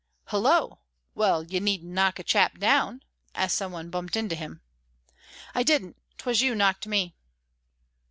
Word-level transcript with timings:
"Hullo! 0.29 0.79
Well, 1.13 1.43
you 1.43 1.59
needn't 1.59 1.91
knock 1.93 2.17
a 2.17 2.23
chap 2.23 2.57
down," 2.57 3.03
as 3.35 3.53
some 3.53 3.71
one 3.71 3.91
bumped 3.91 4.15
into 4.15 4.33
him. 4.33 4.61
"I 5.53 5.61
didn't. 5.61 5.95
'Twas 6.17 6.41
you 6.41 6.55
knocked 6.55 6.87
me." 6.87 7.13